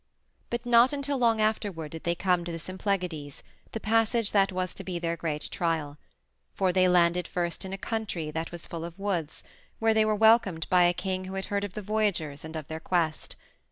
But 0.49 0.65
not 0.65 0.93
until 0.93 1.19
long 1.19 1.39
afterward 1.39 1.91
did 1.91 2.05
they 2.05 2.15
come 2.15 2.43
to 2.43 2.51
the 2.51 2.57
Symplegades, 2.57 3.43
the 3.71 3.79
passage 3.79 4.31
that 4.31 4.51
was 4.51 4.73
to 4.73 4.83
be 4.83 4.97
their 4.97 5.15
great 5.15 5.47
trial. 5.51 5.99
For 6.55 6.73
they 6.73 6.87
landed 6.89 7.27
first 7.27 7.65
in 7.65 7.71
a 7.71 7.77
country 7.77 8.31
that 8.31 8.51
was 8.51 8.65
full 8.65 8.83
of 8.83 8.97
woods, 8.97 9.43
where 9.77 9.93
they 9.93 10.03
were 10.03 10.15
welcomed 10.15 10.67
by 10.71 10.85
a 10.85 10.91
king 10.91 11.25
who 11.25 11.35
had 11.35 11.45
heard 11.53 11.63
of 11.63 11.75
the 11.75 11.83
voyagers 11.83 12.43
and 12.43 12.55
of 12.55 12.67
their 12.67 12.79
quest. 12.79 13.35